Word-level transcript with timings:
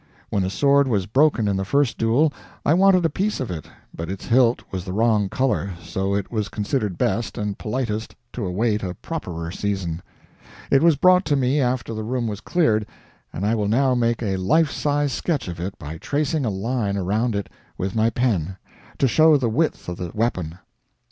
When 0.31 0.43
a 0.43 0.49
sword 0.49 0.87
was 0.87 1.05
broken 1.05 1.47
in 1.47 1.57
the 1.57 1.63
first 1.63 1.95
duel, 1.95 2.33
I 2.65 2.73
wanted 2.73 3.05
a 3.05 3.09
piece 3.11 3.39
of 3.39 3.51
it; 3.51 3.67
but 3.93 4.09
its 4.09 4.25
hilt 4.25 4.63
was 4.71 4.83
the 4.83 4.93
wrong 4.93 5.29
color, 5.29 5.73
so 5.79 6.15
it 6.15 6.31
was 6.31 6.49
considered 6.49 6.97
best 6.97 7.37
and 7.37 7.55
politest 7.55 8.15
to 8.33 8.43
await 8.43 8.81
a 8.81 8.95
properer 8.95 9.51
season. 9.51 10.01
It 10.71 10.81
was 10.81 10.95
brought 10.95 11.23
to 11.25 11.35
me 11.35 11.59
after 11.61 11.93
the 11.93 12.01
room 12.03 12.25
was 12.25 12.41
cleared, 12.41 12.87
and 13.31 13.45
I 13.45 13.53
will 13.53 13.67
now 13.67 13.93
make 13.93 14.23
a 14.23 14.37
"life 14.37 14.71
size" 14.71 15.13
sketch 15.13 15.47
of 15.47 15.59
it 15.59 15.77
by 15.77 15.99
tracing 15.99 16.45
a 16.45 16.49
line 16.49 16.97
around 16.97 17.35
it 17.35 17.47
with 17.77 17.93
my 17.95 18.09
pen, 18.09 18.57
to 18.97 19.07
show 19.07 19.37
the 19.37 19.49
width 19.49 19.87
of 19.87 19.97
the 19.97 20.09
weapon. 20.15 20.57